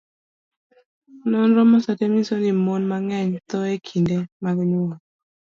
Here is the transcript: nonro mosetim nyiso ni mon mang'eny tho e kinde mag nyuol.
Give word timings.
nonro 1.31 1.61
mosetim 1.71 2.11
nyiso 2.13 2.35
ni 2.39 2.51
mon 2.65 2.83
mang'eny 2.91 3.31
tho 3.49 3.59
e 3.73 3.75
kinde 3.87 4.17
mag 4.43 4.57
nyuol. 4.69 4.93